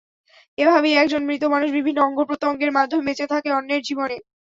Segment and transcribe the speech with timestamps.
[0.57, 4.17] এভাবেই একজন মৃত মানুষ বিভিন্ন অঙ্গপ্রত্যঙ্গের মাধ্যমে বেঁচে থাকে অন্যের জীবনে।